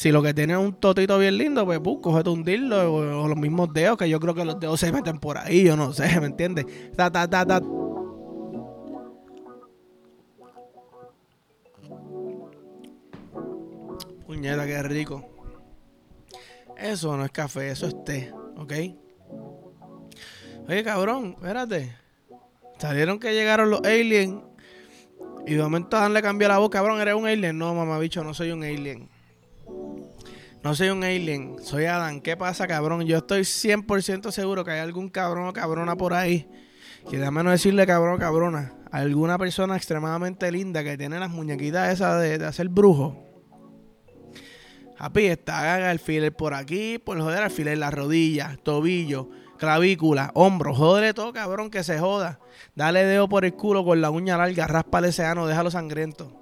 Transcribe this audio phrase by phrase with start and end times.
[0.00, 3.24] Si lo que tiene es un totito bien lindo, pues, pues cógete un dildo o,
[3.24, 5.76] o los mismos dedos, que yo creo que los dedos se meten por ahí, yo
[5.76, 6.66] no sé, ¿me entiendes?
[6.94, 7.60] Ta, ta, ta, ta.
[14.24, 15.28] Puñeta, qué rico.
[16.76, 18.72] Eso no es café, eso es té, ¿ok?
[20.68, 21.96] Oye, cabrón, espérate.
[22.78, 24.44] Salieron que llegaron los aliens
[25.44, 27.58] y de momento le cambió la voz, cabrón, ¿eres un alien?
[27.58, 29.17] No, mamá bicho, no soy un alien.
[30.62, 32.20] No soy un alien, soy Adán.
[32.20, 33.02] ¿Qué pasa, cabrón?
[33.06, 36.48] Yo estoy 100% seguro que hay algún cabrón o cabrona por ahí.
[37.08, 38.74] Que déjame no decirle cabrón o cabrona.
[38.90, 43.24] Alguna persona extremadamente linda que tiene las muñequitas esas de, de hacer brujo.
[44.98, 51.14] Happy, está el filler por aquí, por joder, alfiler las rodillas, tobillo, clavícula, hombro, jódele
[51.14, 52.40] todo, cabrón, que se joda.
[52.74, 56.37] Dale dedo por el culo con la uña larga, raspale ese ano, déjalo sangriento.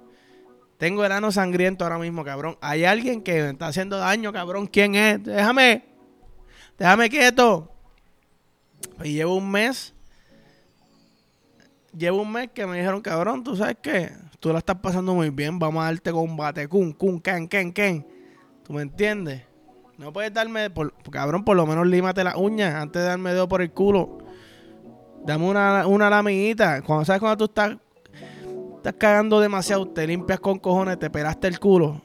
[0.77, 2.57] Tengo el ano sangriento ahora mismo, cabrón.
[2.61, 4.67] Hay alguien que me está haciendo daño, cabrón.
[4.67, 5.23] ¿Quién es?
[5.23, 5.85] Déjame.
[6.77, 7.71] Déjame quieto.
[9.03, 9.93] Y llevo un mes.
[11.97, 14.11] Llevo un mes que me dijeron, cabrón, ¿tú sabes qué?
[14.39, 15.57] Tú la estás pasando muy bien.
[15.57, 16.67] Vamos a darte combate.
[16.67, 18.05] Kun, kun, ken, ken, ken.
[18.63, 19.43] ¿Tú me entiendes?
[19.97, 20.69] No puedes darme,
[21.09, 24.19] cabrón, por lo menos límate las uñas antes de darme dedo por el culo.
[25.25, 26.83] Dame una, una lamiguita.
[26.83, 27.77] Cuando sabes cuando tú estás,
[28.77, 32.01] estás cagando demasiado, te limpias con cojones, te pelaste el culo.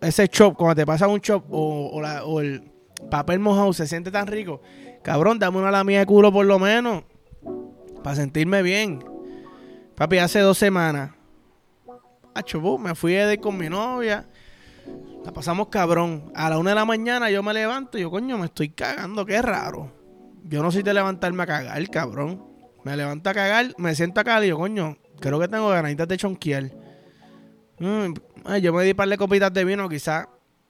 [0.00, 2.70] Ese chop, cuando te pasa un chop o, la, o el
[3.10, 4.60] papel mojado se siente tan rico.
[5.02, 7.04] Cabrón, dame una lamilla de culo por lo menos.
[8.02, 9.04] Para sentirme bien.
[9.94, 11.12] Papi, hace dos semanas.
[12.34, 14.26] Acho, me fui de con mi novia.
[15.24, 16.30] La pasamos cabrón.
[16.34, 19.24] A la una de la mañana yo me levanto y yo, coño, me estoy cagando,
[19.24, 19.90] qué raro.
[20.44, 22.44] Yo no soy de levantarme a cagar, cabrón.
[22.84, 26.08] Me levanto a cagar, me siento a cagar y yo, coño, creo que tengo ganitas
[26.08, 26.72] de chonquier.
[27.78, 28.14] Mm,
[28.60, 30.28] yo me di par de copitas de vino, quizás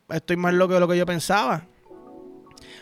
[0.08, 1.66] estoy más loco de lo que yo pensaba.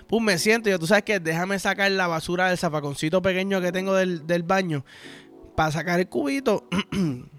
[0.07, 3.73] Pues me siento, yo, tú sabes que déjame sacar la basura del zafaconcito pequeño que
[3.73, 4.85] tengo del, del baño.
[5.57, 6.69] Para sacar el cubito.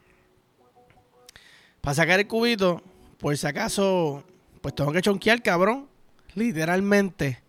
[1.81, 2.81] para sacar el cubito
[3.19, 4.23] por si acaso,
[4.61, 5.87] pues tengo que chonquear, cabrón.
[6.33, 7.44] Literalmente.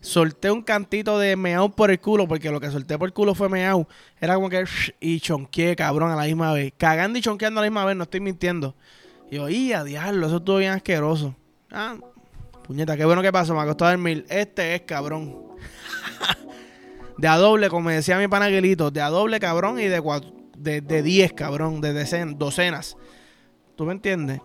[0.00, 3.34] Solté un cantito de meao por el culo, porque lo que solté por el culo
[3.34, 3.88] fue meao.
[4.20, 4.64] Era como que.
[5.00, 6.72] Y chonqueé, cabrón, a la misma vez.
[6.76, 8.76] Cagando y chonqueando a la misma vez, no estoy mintiendo.
[9.30, 11.34] Y yo, y a diablo, eso estuvo bien asqueroso.
[11.70, 11.96] Ah,
[12.64, 14.24] puñeta, qué bueno que pasó, me acostó a dormir.
[14.28, 15.36] Este es, cabrón.
[17.18, 20.80] de a doble, como decía mi panaguelito, de a doble, cabrón, y de cuatro, de,
[20.80, 22.96] de diez, cabrón, de decen, docenas.
[23.74, 24.40] ¿Tú me entiendes?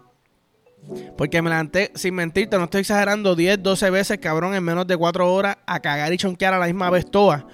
[1.17, 4.97] Porque me levanté, sin mentirte, no estoy exagerando, 10, 12 veces, cabrón, en menos de
[4.97, 7.45] 4 horas a cagar y chonquear a la misma vez todas.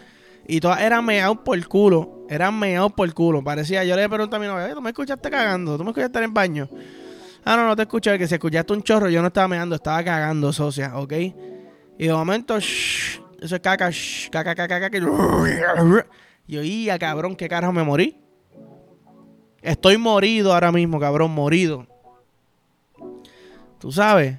[0.47, 2.25] Y todas eran meados por el culo.
[2.27, 3.43] Eran meados por el culo.
[3.43, 5.77] Parecía, yo le pregunté a mi novia, ¿tú me escuchaste cagando?
[5.77, 6.67] ¿Tú me escuchaste en el baño?
[7.45, 10.03] Ah, no, no te escuché, que si escuchaste un chorro, yo no estaba meando, estaba
[10.03, 11.13] cagando, socia, ¿ok?
[11.97, 14.97] Y de momento, shh, eso es caca, shh, caca, caca, caca.
[14.97, 18.17] Y yo, ya, cabrón, ¿qué carajo me morí?
[19.61, 21.85] Estoy morido ahora mismo, cabrón, morido.
[23.79, 24.37] Tú sabes.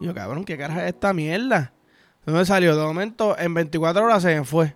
[0.00, 1.72] yo, cabrón, ¿qué carajo es esta mierda?
[2.24, 2.76] ¿De dónde salió?
[2.76, 4.74] De momento, en 24 horas se me fue.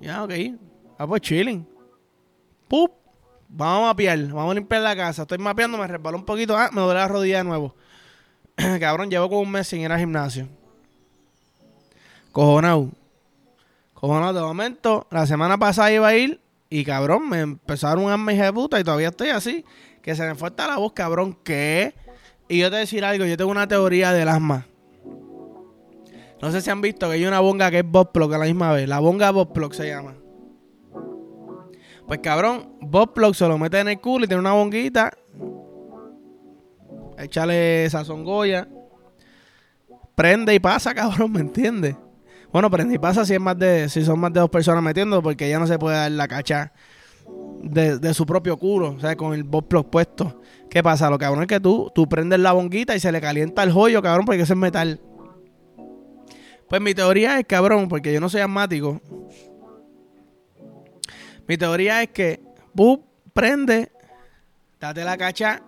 [0.00, 0.32] Ya, ok.
[0.98, 1.66] Ah, pues chilling.
[2.68, 2.92] ¡Pup!
[3.48, 4.18] Vamos a mapear.
[4.26, 5.22] Vamos a limpiar la casa.
[5.22, 6.56] Estoy mapeando, me resbaló un poquito.
[6.56, 7.74] Ah, me duele la rodilla de nuevo.
[8.80, 10.48] cabrón, llevo como un mes sin ir al gimnasio.
[12.32, 12.90] Cojonado.
[13.92, 14.32] Cojonado.
[14.32, 18.80] De momento, la semana pasada iba a ir y cabrón, me empezaron a de puta
[18.80, 19.64] y todavía estoy así.
[20.02, 21.38] Que se me fue hasta la voz, cabrón.
[21.44, 21.94] ¿Qué?
[22.48, 24.66] Y yo te decir algo, yo tengo una teoría del asma.
[26.42, 28.72] No sé si han visto que hay una bonga que es Bobplug a la misma
[28.72, 28.86] vez.
[28.88, 30.14] La bonga Bobplug se llama.
[32.06, 35.10] Pues cabrón, Bobplug se lo mete en el culo y tiene una bonguita.
[37.16, 38.68] Échale sazón goya.
[40.14, 41.96] Prende y pasa, cabrón, ¿me entiendes?
[42.52, 45.22] Bueno, prende y pasa si es más de, si son más de dos personas metiendo,
[45.22, 46.72] porque ya no se puede dar la cacha
[47.64, 50.40] de, de su propio culo, o sea, con el Bobplug puesto.
[50.70, 51.08] ¿Qué pasa?
[51.10, 54.02] Lo cabrón es que tú, tú prendes la bonguita y se le calienta el joyo,
[54.02, 55.00] cabrón, porque ese es metal.
[56.68, 59.00] Pues mi teoría es, cabrón, porque yo no soy asmático.
[61.46, 62.40] Mi teoría es que,
[62.72, 63.04] ¡bup!
[63.32, 63.90] prende,
[64.80, 65.62] date la cacha,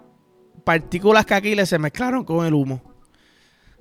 [0.64, 2.80] partículas caquiles se mezclaron con el humo.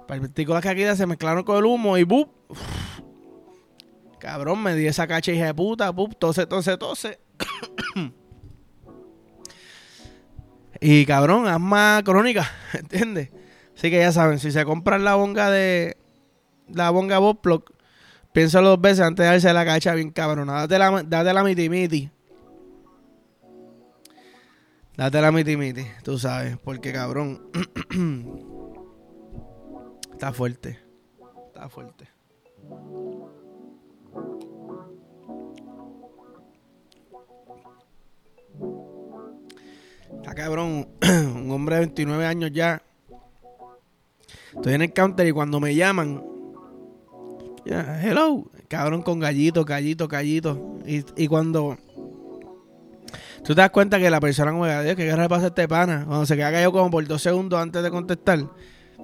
[0.07, 2.29] Partículas caquiles se mezclaron con el humo y ¡bup!
[4.19, 6.15] Cabrón, me di esa cacha hija de puta, ¡bup!
[6.17, 7.24] Tose, tose, tose.
[10.81, 13.29] Y cabrón, asma crónica, ¿entiendes?
[13.75, 15.97] Así que ya saben, si se compran la bonga de
[16.67, 17.63] la bonga Bobplug,
[18.31, 20.47] piénsalo dos veces antes de darse la cacha bien cabrón.
[20.47, 22.09] Date la, date la miti miti.
[24.95, 27.49] Date la miti miti, tú sabes, porque cabrón.
[30.13, 30.79] Está fuerte.
[31.47, 32.07] Está fuerte.
[40.13, 40.87] Está cabrón.
[41.01, 42.81] Un hombre de 29 años ya.
[44.53, 46.23] Estoy en el counter y cuando me llaman.
[47.65, 48.49] hello.
[48.67, 50.79] Cabrón con gallito, gallito, gallito.
[50.85, 51.77] Y, y cuando.
[53.43, 56.03] Tú te das cuenta que la persona como Dios, ¿qué le pasa a este pana?
[56.07, 58.39] Cuando se queda callado como por dos segundos antes de contestar.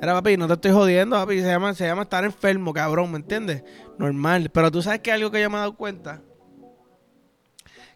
[0.02, 1.42] Era papi, no te estoy jodiendo, papi.
[1.42, 3.64] Se llama, se llama estar enfermo, cabrón, ¿me entiendes?
[4.00, 4.50] Normal.
[4.52, 6.22] Pero tú sabes que algo que yo me he dado cuenta.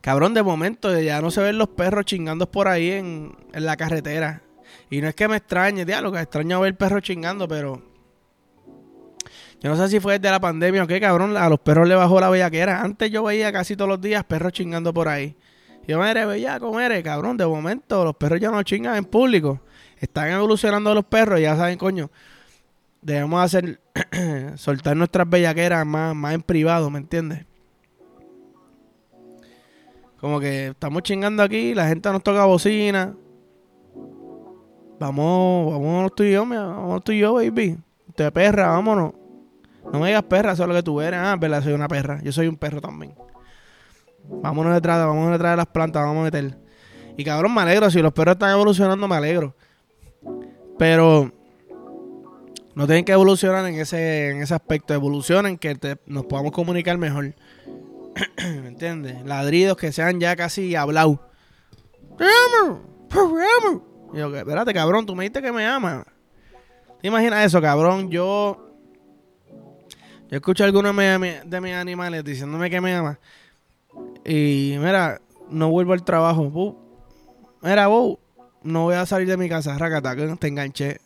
[0.05, 3.75] Cabrón, de momento ya no se ven los perros chingando por ahí en, en la
[3.75, 4.43] carretera.
[4.87, 7.81] Y no es que me extrañe, que extraño ver perros chingando, pero.
[9.61, 11.35] Yo no sé si fue desde la pandemia o qué, cabrón.
[11.35, 12.83] A los perros le bajó la bellaquera.
[12.83, 15.35] Antes yo veía casi todos los días perros chingando por ahí.
[15.87, 17.35] Yo, madre, bellaco, eres, cabrón.
[17.35, 19.59] De momento los perros ya no chingan en público.
[19.97, 22.11] Están evolucionando los perros, ya saben, coño.
[23.01, 23.81] Debemos hacer.
[24.55, 27.47] soltar nuestras bellaqueras más, más en privado, ¿me entiendes?
[30.25, 33.15] Como que estamos chingando aquí, la gente nos toca bocina.
[34.99, 37.77] Vamos, vamos tú y yo, vamos tú y yo, baby.
[38.09, 39.13] Usted perra, vámonos.
[39.93, 41.19] No me digas perra, eso es lo que tú eres.
[41.21, 42.21] Ah, verdad, soy una perra.
[42.23, 43.13] Yo soy un perro también.
[44.41, 46.57] Vámonos detrás, vamos detrás de las plantas, vamos a meter.
[47.15, 47.91] Y cabrón, me alegro.
[47.91, 49.53] Si los perros están evolucionando, me alegro.
[50.79, 51.31] Pero
[52.73, 54.95] no tienen que evolucionar en ese, en ese aspecto.
[54.95, 57.35] Evolucionen que nos podamos comunicar mejor.
[58.37, 59.23] ¿Me entiendes?
[59.25, 61.19] Ladridos que sean ya casi hablados.
[62.17, 64.35] Te amo, te amo.
[64.37, 66.05] Espérate, cabrón, tú me dijiste que me amas.
[67.01, 68.09] ¿Te imaginas eso, cabrón?
[68.09, 68.61] Yo.
[70.29, 73.19] Yo escucho a algunos de mis animales diciéndome que me ama.
[74.23, 76.75] Y mira, no vuelvo al trabajo.
[77.61, 78.17] Mira, vos,
[78.63, 79.77] no voy a salir de mi casa.
[79.77, 80.99] Racata, que te enganché.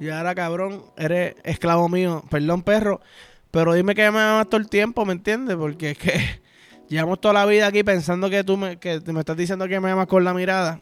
[0.00, 2.24] Y ahora, cabrón, eres esclavo mío.
[2.30, 3.00] Perdón, perro.
[3.50, 5.56] Pero dime que me amas todo el tiempo, ¿me entiendes?
[5.56, 6.40] Porque es que
[6.88, 9.90] llevamos toda la vida aquí pensando que tú me, que me estás diciendo que me
[9.90, 10.80] amas con la mirada.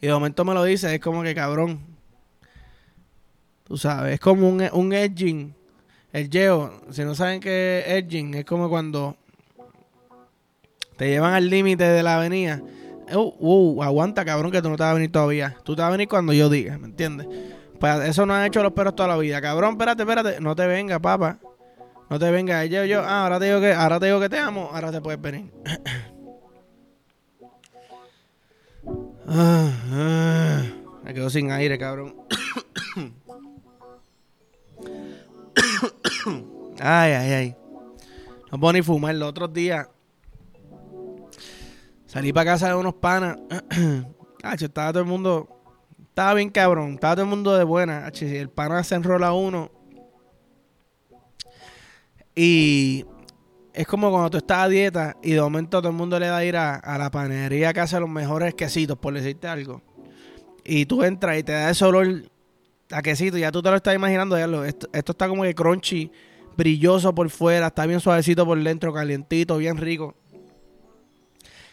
[0.00, 1.80] Y de momento me lo dices, es como que cabrón.
[3.64, 5.54] Tú sabes, es como un, un edging.
[6.12, 9.16] El geo, si no saben qué es edging, es como cuando
[10.96, 12.62] te llevan al límite de la avenida.
[13.12, 15.56] Uh, uh, aguanta, cabrón, que tú no te vas a venir todavía.
[15.62, 17.26] Tú te vas a venir cuando yo diga, ¿me entiendes?
[17.78, 19.40] Pues eso no han hecho los perros toda la vida.
[19.40, 20.40] Cabrón, espérate, espérate.
[20.40, 21.38] No te venga, papá.
[22.08, 22.64] No te venga.
[22.64, 24.70] Yo, yo, ah, ahora te digo que, ahora te digo que te amo.
[24.72, 25.52] Ahora te puedes venir.
[29.28, 30.62] ah, ah.
[31.02, 32.14] Me quedo sin aire, cabrón.
[36.80, 37.56] ay, ay, ay.
[38.50, 39.14] No puedo ni fumar.
[39.14, 39.88] Los otros días
[42.06, 43.38] salí para casa de unos panas.
[44.42, 45.55] ah, estaba todo el mundo
[46.16, 48.10] estaba bien cabrón, estaba todo el mundo de buena.
[48.18, 49.70] El pana se enrola uno.
[52.34, 53.04] Y
[53.74, 56.38] es como cuando tú estás a dieta y de momento todo el mundo le da
[56.38, 59.82] a ir a, la panería que hace los mejores quesitos, por decirte algo.
[60.64, 62.22] Y tú entras y te da ese olor
[62.90, 64.38] a quesito, ya tú te lo estás imaginando.
[64.64, 66.10] Esto está como que crunchy,
[66.56, 70.14] brilloso por fuera, está bien suavecito por dentro, calientito, bien rico.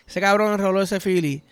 [0.05, 1.43] Ese cabrón enroló ese Philly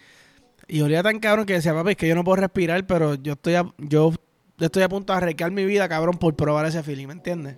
[0.71, 3.33] y olía tan cabrón que decía, papi, es que yo no puedo respirar, pero yo
[3.33, 4.13] estoy a, yo
[4.57, 7.57] estoy a punto de arrancar mi vida, cabrón, por probar ese feeling, ¿me entiendes?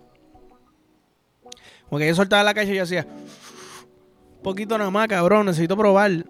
[1.92, 3.06] Porque yo soltaba la calle y yo hacía,
[4.42, 6.26] poquito nada más, cabrón, necesito probar.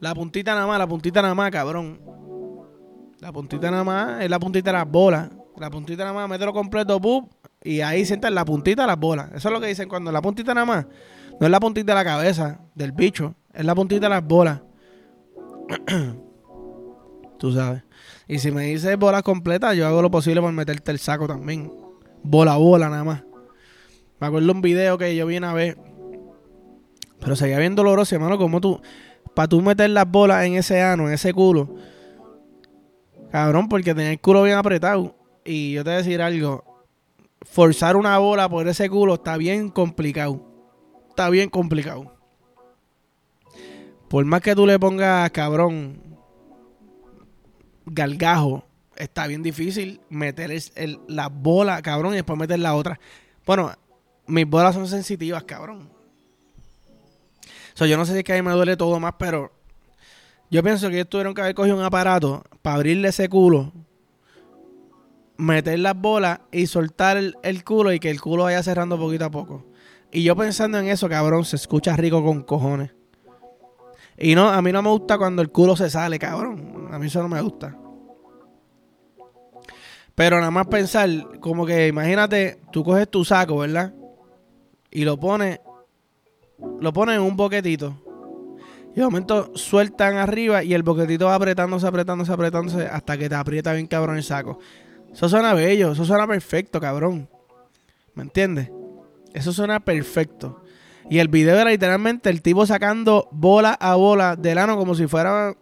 [0.00, 2.00] La puntita nada más, la puntita nada más, cabrón.
[3.20, 5.28] La puntita nada más es la puntita de las bolas.
[5.58, 7.28] La puntita nada más, mételo completo, ¡pum!
[7.62, 9.28] y ahí sientas la puntita de las bolas.
[9.34, 10.86] Eso es lo que dicen cuando la puntita nada más.
[11.38, 14.62] No es la puntita de la cabeza del bicho, es la puntita de las bolas.
[17.38, 17.82] Tú sabes.
[18.28, 21.72] Y si me dices bola completa, yo hago lo posible por meterte el saco también.
[22.22, 23.24] Bola a bola nada más.
[24.20, 25.76] Me acuerdo un video que yo vi una vez.
[27.18, 28.80] Pero seguía bien doloroso, hermano, como tú.
[29.34, 31.74] Para tú meter las bolas en ese ano, en ese culo.
[33.30, 35.16] Cabrón, porque tenía el culo bien apretado.
[35.44, 36.64] Y yo te voy a decir algo.
[37.40, 40.40] Forzar una bola por ese culo está bien complicado.
[41.08, 42.14] Está bien complicado.
[44.12, 45.96] Por más que tú le pongas, cabrón,
[47.86, 48.62] galgajo,
[48.94, 53.00] está bien difícil meter el, la bola, cabrón, y después meter la otra.
[53.46, 53.72] Bueno,
[54.26, 55.88] mis bolas son sensitivas, cabrón.
[57.40, 59.50] O sea, yo no sé si es que a mí me duele todo más, pero
[60.50, 63.72] yo pienso que ellos tuvieron que haber cogido un aparato para abrirle ese culo,
[65.38, 69.24] meter las bolas y soltar el, el, culo y que el culo vaya cerrando poquito
[69.24, 69.64] a poco.
[70.12, 72.90] Y yo pensando en eso, cabrón, se escucha rico con cojones.
[74.22, 76.88] Y no, a mí no me gusta cuando el culo se sale, cabrón.
[76.92, 77.76] A mí eso no me gusta.
[80.14, 81.08] Pero nada más pensar,
[81.40, 83.92] como que imagínate, tú coges tu saco, ¿verdad?
[84.92, 85.58] Y lo pones,
[86.80, 88.00] lo pones en un boquetito.
[88.92, 93.34] Y de momento sueltan arriba y el boquetito va apretándose, apretándose, apretándose hasta que te
[93.34, 94.60] aprieta bien cabrón el saco.
[95.12, 97.28] Eso suena bello, eso suena perfecto, cabrón.
[98.14, 98.70] ¿Me entiendes?
[99.34, 100.62] Eso suena perfecto.
[101.10, 105.06] Y el video era literalmente el tipo sacando bola a bola del ano como si
[105.06, 105.54] fuera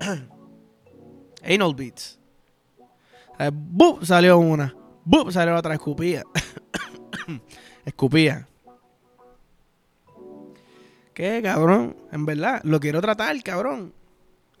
[1.42, 2.18] anal beats.
[3.38, 3.50] Eh,
[4.02, 4.74] Salió una.
[5.04, 5.30] ¡Bum!
[5.30, 5.74] Salió otra.
[5.74, 6.22] Escupía.
[7.84, 8.48] Escupía.
[11.12, 11.96] ¿Qué, cabrón?
[12.10, 13.92] En verdad, lo quiero tratar, cabrón.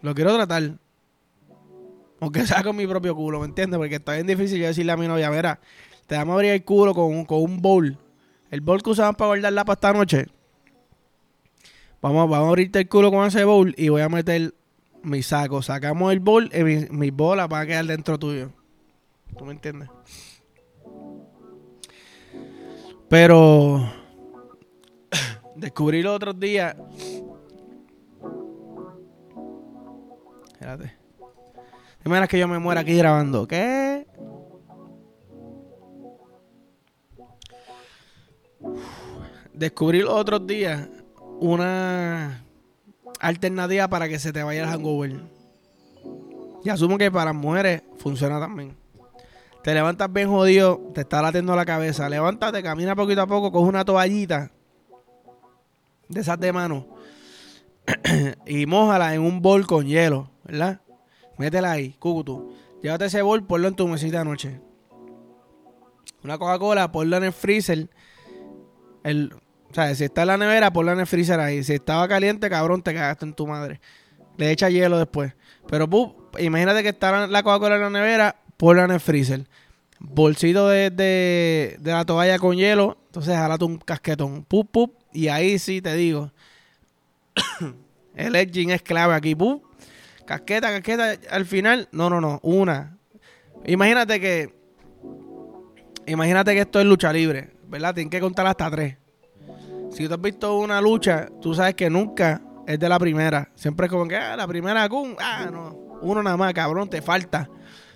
[0.02, 0.78] Lo quiero tratar.
[2.20, 3.76] Aunque sea con mi propio culo, ¿me entiendes?
[3.76, 5.58] Porque está bien difícil yo decirle a mi novia, mira,
[6.06, 7.98] te vamos a abrir el culo con, un, con un bowl.
[8.54, 10.26] El bowl que usamos para guardar la esta noche.
[12.00, 14.54] Vamos, vamos a abrirte el culo con ese bowl y voy a meter
[15.02, 15.60] mi saco.
[15.60, 18.52] Sacamos el bowl y mi, mi bola va a quedar dentro tuyo.
[19.36, 19.88] ¿Tú me entiendes?
[23.08, 23.92] Pero
[25.56, 26.76] descubrí los otros días.
[30.52, 30.94] Espérate.
[31.98, 33.48] Primera que yo me muera aquí grabando.
[33.48, 33.93] ¿Qué?
[39.54, 40.88] Descubrí los otros días
[41.40, 42.44] una
[43.20, 45.20] alternativa para que se te vaya el hangover.
[46.64, 48.76] Y asumo que para mujeres funciona también.
[49.62, 52.08] Te levantas bien jodido, te está latiendo la cabeza.
[52.08, 54.50] Levántate, camina poquito a poco, coge una toallita
[56.08, 56.86] de esas de mano
[58.46, 60.80] y mojala en un bol con hielo, ¿verdad?
[61.38, 62.54] Métela ahí, cucutu.
[62.82, 64.60] Llévate ese bol, ponlo en tu mesita de noche.
[66.22, 67.88] Una Coca-Cola, ponlo en el freezer.
[69.02, 69.34] El,
[69.74, 71.64] o sea, si está en la nevera, ponlo en el freezer ahí.
[71.64, 73.80] Si estaba caliente, cabrón, te cagaste en tu madre.
[74.36, 75.32] Le echa hielo después.
[75.66, 75.88] Pero,
[76.38, 79.48] imagínate que está la Coca-Cola en la nevera, ponla en el freezer.
[79.98, 82.98] Bolsito de, de, la toalla con hielo.
[83.06, 84.44] Entonces, jalate un casquetón.
[84.44, 84.94] Pup, pup.
[85.12, 86.30] Y ahí sí te digo.
[88.14, 89.34] el edging es clave aquí.
[89.34, 89.64] Pup.
[90.24, 91.16] Casqueta, casqueta.
[91.30, 92.38] Al final, no, no, no.
[92.44, 92.96] Una.
[93.66, 94.54] Imagínate que.
[96.06, 97.50] Imagínate que esto es lucha libre.
[97.66, 97.92] ¿Verdad?
[97.92, 98.98] Tienes que contar hasta tres.
[99.94, 103.48] Si tú has visto una lucha, tú sabes que nunca es de la primera.
[103.54, 105.70] Siempre es como que, ah, la primera, cum, ah, no.
[106.02, 107.48] Uno nada más, cabrón, te falta.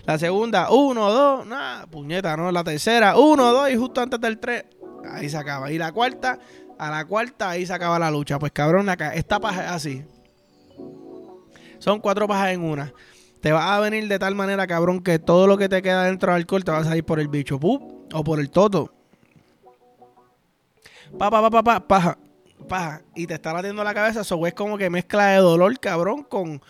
[0.05, 2.53] La segunda, uno, dos, nada, puñeta, ¿no?
[2.53, 4.67] La tercera, uno, dos, y justo antes del tres,
[5.11, 5.73] ahí se acaba.
[5.73, 6.39] Y la cuarta,
[6.79, 8.39] a la cuarta, ahí se acaba la lucha.
[8.39, 10.05] Pues cabrón, acá, esta paja es así.
[11.81, 12.93] Son cuatro pajas en una.
[13.41, 16.31] Te va a venir de tal manera, cabrón, que todo lo que te queda dentro
[16.31, 18.95] del alcohol te va a salir por el bicho, pup, o por el toto.
[21.17, 22.19] Pa, pa, pa, pa, pa, paja,
[22.69, 23.03] paja.
[23.15, 26.61] Y te está latiendo la cabeza, eso es como que mezcla de dolor, cabrón, con,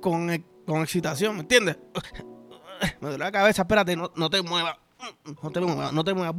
[0.00, 1.76] con, con excitación, ¿me entiendes?
[3.00, 4.76] me duele la cabeza, espérate, no, te muevas,
[5.42, 6.34] no te muevas, no te muevas,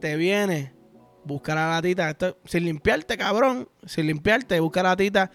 [0.00, 0.72] te viene,
[1.24, 5.30] busca la latita, esto, sin limpiarte, cabrón, sin limpiarte, busca la latita,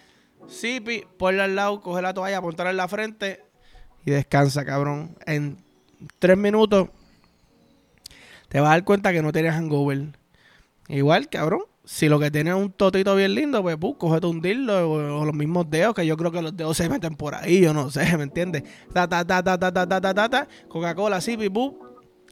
[0.47, 3.43] sipi, ponla al lado, coge la toalla, apuntarla en la frente
[4.05, 5.17] y descansa, cabrón.
[5.25, 5.63] En
[6.19, 6.89] tres minutos
[8.49, 10.19] te vas a dar cuenta que no tienes hangover.
[10.87, 14.41] Igual, cabrón, si lo que tienes es un totito bien lindo, pues, pues cógete un
[14.41, 17.61] dildo o, los mismos dedos, que yo creo que los dedos se meten por ahí,
[17.61, 18.63] yo no sé, ¿me entiendes?
[18.93, 21.77] Ta, ta, ta, ta, ta, ta, ta, ta, ta, Coca-Cola, sí, pipú.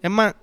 [0.01, 0.35] Es más,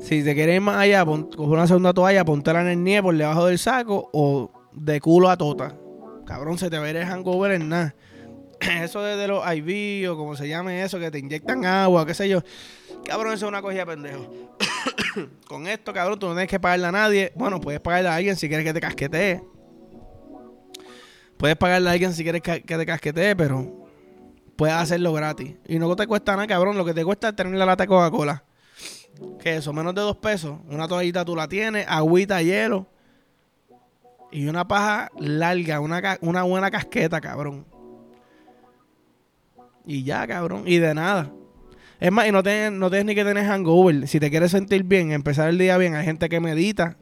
[0.00, 3.16] si te quieres ir más allá, coge una segunda toalla, pontela en el nie por
[3.16, 5.74] debajo del saco o de culo a tota.
[6.26, 7.94] Cabrón, se te va a ir el hangover en nada.
[8.82, 12.28] Eso de, los IV o como se llame eso, que te inyectan agua, qué sé
[12.28, 12.42] yo.
[13.04, 14.56] Cabrón, eso es una cogida pendejo.
[15.46, 17.32] con esto, cabrón, tú no tienes que pagarle a nadie.
[17.36, 19.42] Bueno, puedes pagarle a alguien si quieres que te casquetee.
[21.36, 23.86] Puedes pagarle a alguien si quieres que, te casquetee, pero
[24.56, 25.54] puedes hacerlo gratis.
[25.66, 26.76] Y no te cuesta nada, cabrón.
[26.76, 28.44] Lo que te cuesta es tener la lata de Coca-Cola.
[29.40, 30.58] Que eso, menos de dos pesos.
[30.68, 32.86] Una toallita tú la tienes, agüita, hielo.
[34.32, 37.75] Y una paja larga, una, una buena casqueta, cabrón.
[39.86, 40.64] Y ya, cabrón.
[40.66, 41.32] Y de nada.
[41.98, 44.06] Es más, y no tienes, no ni que tener hangover.
[44.06, 46.96] Si te quieres sentir bien, empezar el día bien, hay gente que medita.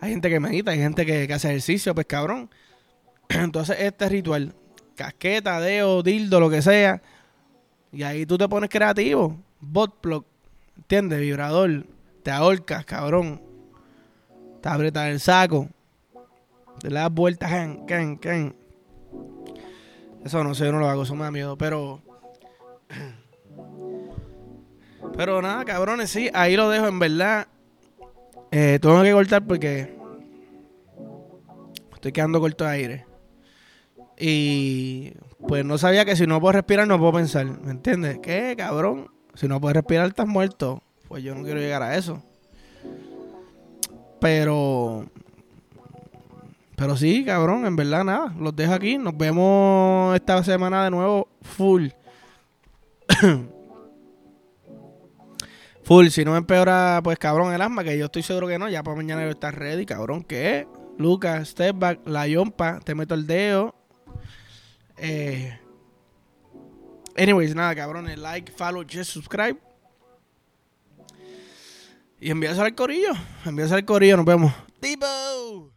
[0.00, 2.50] Hay gente que medita, hay gente que, hace ejercicio, pues cabrón.
[3.28, 4.54] Entonces, este ritual,
[4.96, 7.00] casqueta, dedo, dildo, lo que sea.
[7.92, 9.38] Y ahí tú te pones creativo.
[9.60, 10.26] Bot plug,
[10.76, 11.20] ¿entiendes?
[11.20, 11.86] Vibrador.
[12.22, 13.40] Te ahorcas, cabrón.
[14.60, 15.68] Te apretas el saco.
[16.80, 17.50] Te das vueltas,
[17.86, 18.54] can.
[20.24, 21.56] Eso no sé, yo no lo hago, eso me da miedo.
[21.58, 22.00] Pero
[25.16, 27.46] pero nada, cabrones, sí, ahí lo dejo, en verdad.
[28.50, 29.96] Eh, tengo que cortar porque
[31.94, 33.06] estoy quedando corto de aire.
[34.18, 35.12] Y
[35.46, 37.46] pues no sabía que si no puedo respirar no puedo pensar.
[37.46, 38.18] ¿Me entiendes?
[38.22, 39.08] ¿Qué, cabrón?
[39.34, 40.82] Si no puedes respirar estás muerto.
[41.08, 42.22] Pues yo no quiero llegar a eso.
[44.20, 45.06] Pero...
[46.84, 48.34] Pero sí, cabrón, en verdad nada.
[48.38, 48.98] Los dejo aquí.
[48.98, 51.88] Nos vemos esta semana de nuevo full.
[55.82, 56.08] full.
[56.08, 58.68] Si no me empeora, pues cabrón, el asma, que yo estoy seguro que no.
[58.68, 60.24] Ya para mañana yo estar ready, cabrón.
[60.24, 60.68] ¿Qué?
[60.98, 63.74] Lucas, step back, la yompa, te meto el dedo.
[64.98, 65.58] Eh,
[67.16, 68.18] anyways, nada, cabrones.
[68.18, 69.56] Like, follow, just subscribe.
[72.20, 73.12] Y envíaselo al corillo.
[73.46, 74.18] Envíaselo al corillo.
[74.18, 74.52] Nos vemos.
[74.80, 75.73] Tipo.